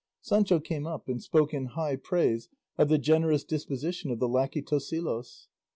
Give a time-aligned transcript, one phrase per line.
[0.19, 4.63] Sancho came up and spoke in high praise of the generous disposition of the lacquey
[4.63, 5.47] Tosilos.